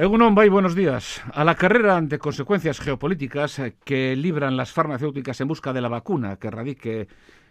[0.00, 1.20] Egunon buenos días.
[1.34, 6.36] A la carrera de consecuencias geopolíticas que libran las farmacéuticas en busca de la vacuna
[6.36, 7.06] que erradique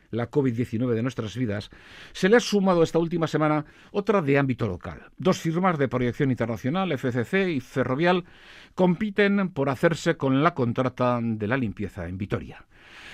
[0.10, 1.70] la COVID-19 de nuestras vidas,
[2.12, 5.12] se le ha sumado esta última semana otra de ámbito local.
[5.20, 8.26] Dos firmas de proyección internacional, FCC y Ferrovial,
[8.74, 12.66] compiten por hacerse con la contrata de la limpieza en Vitoria.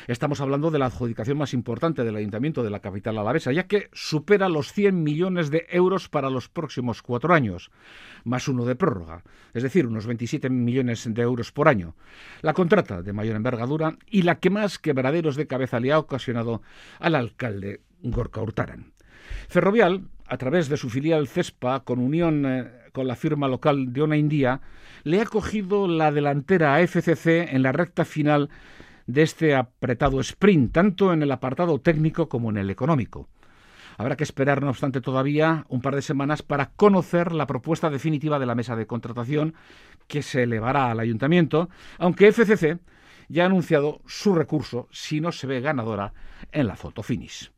[0.08, 3.90] Estamos hablando de la adjudicación más importante del Ayuntamiento de la capital alavesa, ya que
[3.94, 7.72] supera los 100 millones de euros para los próximos cuatro años,
[8.24, 9.24] más uno de prórroga,
[9.54, 11.96] es decir, unos 27 millones de euros por año.
[12.42, 16.62] La contrata de mayor envergadura y la que más quebraderos de cabeza le ha ocasionado
[17.00, 18.94] al alcalde Gorka Hurtaran.
[19.48, 24.02] Ferrovial, a través de su filial CESPA, con unión eh, con la firma local de
[24.02, 24.62] Ona India,
[25.04, 28.50] le ha cogido la delantera a FCC en la recta final
[29.08, 33.28] de este apretado sprint, tanto en el apartado técnico como en el económico.
[33.98, 38.40] Habrá que esperar, no obstante, todavía un par de semanas para conocer la propuesta definitiva
[38.40, 39.54] de la mesa de contratación
[40.08, 42.80] que se elevará al ayuntamiento, aunque FCC
[43.30, 46.14] ya ha anunciado su recurso si no se ve ganadora
[46.52, 47.55] en la foto finish.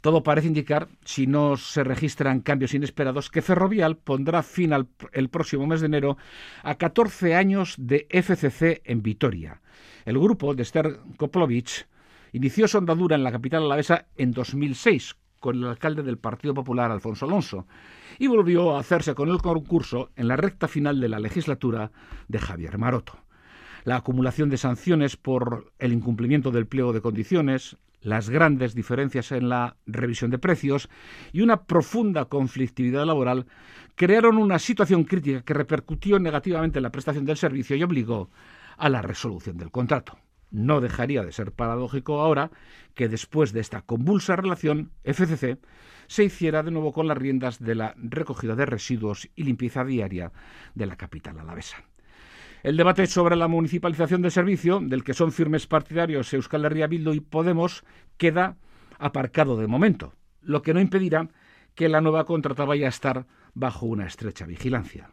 [0.00, 4.72] Todo parece indicar, si no se registran cambios inesperados, que Ferrovial pondrá fin
[5.12, 6.16] el próximo mes de enero
[6.62, 9.60] a 14 años de FCC en Vitoria.
[10.04, 11.86] El grupo de Esther Koplovich
[12.32, 16.90] inició su andadura en la capital alavesa en 2006 con el alcalde del Partido Popular,
[16.90, 17.66] Alfonso Alonso,
[18.18, 21.92] y volvió a hacerse con el concurso en la recta final de la legislatura
[22.26, 23.27] de Javier Maroto.
[23.88, 29.48] La acumulación de sanciones por el incumplimiento del pliego de condiciones, las grandes diferencias en
[29.48, 30.90] la revisión de precios
[31.32, 33.46] y una profunda conflictividad laboral
[33.94, 38.28] crearon una situación crítica que repercutió negativamente en la prestación del servicio y obligó
[38.76, 40.18] a la resolución del contrato.
[40.50, 42.50] No dejaría de ser paradójico ahora
[42.94, 45.56] que después de esta convulsa relación, FCC
[46.08, 50.30] se hiciera de nuevo con las riendas de la recogida de residuos y limpieza diaria
[50.74, 51.78] de la capital alavesa.
[52.62, 57.12] El debate sobre la municipalización del servicio, del que son firmes partidarios Euskal Herria Bildu
[57.12, 57.84] y Podemos,
[58.16, 58.56] queda
[58.98, 61.28] aparcado de momento, lo que no impedirá
[61.76, 65.12] que la nueva contrata vaya a estar bajo una estrecha vigilancia.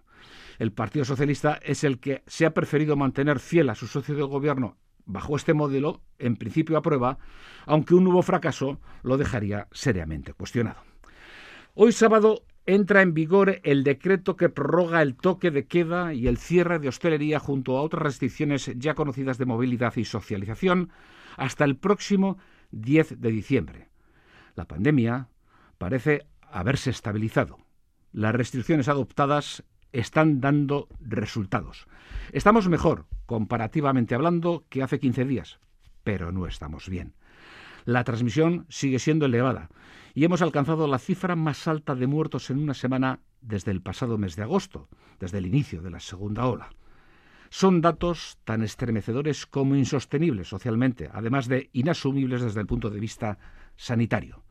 [0.57, 4.23] El Partido Socialista es el que se ha preferido mantener fiel a su socio de
[4.23, 7.19] gobierno bajo este modelo, en principio aprueba,
[7.67, 10.81] aunque un nuevo fracaso lo dejaría seriamente cuestionado.
[11.75, 16.37] Hoy sábado entra en vigor el decreto que prorroga el toque de queda y el
[16.37, 20.89] cierre de hostelería junto a otras restricciones ya conocidas de movilidad y socialización
[21.37, 22.37] hasta el próximo
[22.71, 23.89] 10 de diciembre.
[24.55, 25.29] La pandemia
[25.77, 27.59] parece haberse estabilizado.
[28.11, 31.85] Las restricciones adoptadas están dando resultados.
[32.31, 35.59] Estamos mejor, comparativamente hablando, que hace 15 días,
[36.03, 37.13] pero no estamos bien.
[37.85, 39.69] La transmisión sigue siendo elevada
[40.15, 44.17] y hemos alcanzado la cifra más alta de muertos en una semana desde el pasado
[44.17, 46.71] mes de agosto, desde el inicio de la segunda ola.
[47.49, 53.37] Son datos tan estremecedores como insostenibles socialmente, además de inasumibles desde el punto de vista
[53.75, 54.43] sanitario.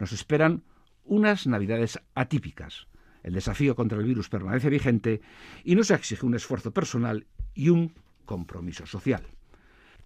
[0.00, 0.64] Nos esperan
[1.04, 2.88] unas navidades atípicas.
[3.22, 5.20] El desafío contra el virus permanece vigente
[5.62, 7.94] y nos exige un esfuerzo personal y un
[8.24, 9.24] compromiso social.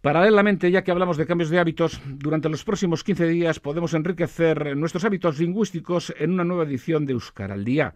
[0.07, 4.77] Paralelamente, ya que hablamos de cambios de hábitos, durante los próximos 15 días podemos enriquecer
[4.77, 7.93] nuestros hábitos lingüísticos en una nueva edición de Euskara al Día,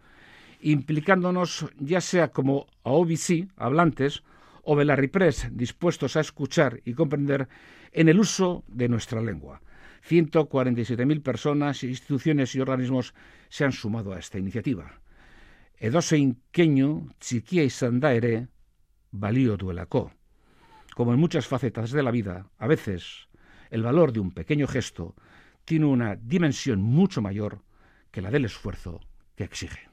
[0.61, 4.25] implicándonos ya sea como OBC, hablantes,
[4.65, 7.47] o Belarripress, dispuestos a escuchar y comprender
[7.93, 9.63] en el uso de nuestra lengua.
[10.09, 13.15] 147.000 personas, instituciones y organismos
[13.51, 14.99] se han sumado a esta iniciativa.
[15.79, 18.49] Edozein keinu txikia izan da ere,
[19.13, 20.11] balio duelako.
[21.01, 23.31] Como en muchas facetas de la vida, a veces
[23.71, 25.15] el valor de un pequeño gesto
[25.65, 27.63] tiene una dimensión mucho mayor
[28.11, 29.01] que la del esfuerzo
[29.35, 29.90] que exige.